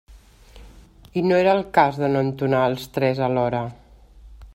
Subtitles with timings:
[1.19, 3.61] I no era el cas de no entonar els tres alhora.